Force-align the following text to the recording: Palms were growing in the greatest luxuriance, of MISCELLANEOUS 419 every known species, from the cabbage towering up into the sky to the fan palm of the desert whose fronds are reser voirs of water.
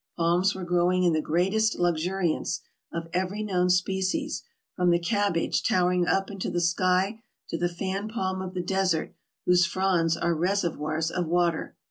Palms 0.17 0.55
were 0.55 0.63
growing 0.63 1.03
in 1.03 1.13
the 1.13 1.21
greatest 1.21 1.77
luxuriance, 1.77 2.61
of 2.91 3.03
MISCELLANEOUS 3.03 3.11
419 3.13 3.21
every 3.21 3.43
known 3.53 3.69
species, 3.69 4.43
from 4.75 4.89
the 4.89 4.97
cabbage 4.97 5.61
towering 5.61 6.07
up 6.07 6.31
into 6.31 6.49
the 6.49 6.59
sky 6.59 7.21
to 7.49 7.57
the 7.59 7.69
fan 7.69 8.07
palm 8.09 8.41
of 8.41 8.55
the 8.55 8.63
desert 8.63 9.13
whose 9.45 9.67
fronds 9.67 10.17
are 10.17 10.33
reser 10.33 10.75
voirs 10.75 11.11
of 11.11 11.27
water. 11.27 11.75